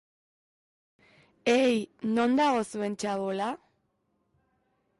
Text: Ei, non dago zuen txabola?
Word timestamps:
Ei, 1.53 1.75
non 2.15 2.33
dago 2.39 2.63
zuen 2.73 2.99
txabola? 3.03 3.51